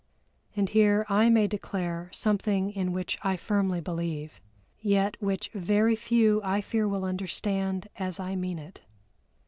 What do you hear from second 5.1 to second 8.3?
which very few I fear will understand as